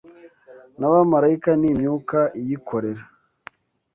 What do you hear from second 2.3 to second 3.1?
iyikorera,